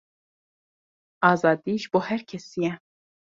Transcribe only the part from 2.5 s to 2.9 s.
ye.